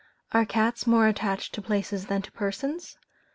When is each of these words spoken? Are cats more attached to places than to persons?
Are 0.31 0.45
cats 0.47 0.87
more 0.87 1.05
attached 1.07 1.53
to 1.53 1.61
places 1.61 2.07
than 2.07 2.23
to 2.23 2.31
persons? 2.31 2.97